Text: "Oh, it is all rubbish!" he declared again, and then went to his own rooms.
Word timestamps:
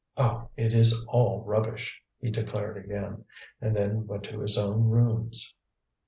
"Oh, 0.17 0.49
it 0.57 0.73
is 0.73 1.05
all 1.09 1.43
rubbish!" 1.43 2.01
he 2.19 2.31
declared 2.31 2.75
again, 2.75 3.23
and 3.61 3.75
then 3.75 4.07
went 4.07 4.23
to 4.23 4.39
his 4.39 4.57
own 4.57 4.85
rooms. 4.89 5.53